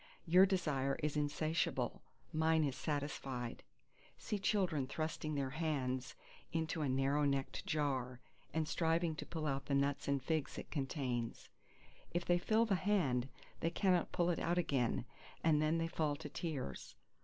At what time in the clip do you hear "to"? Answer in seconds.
9.17-9.27, 16.15-16.29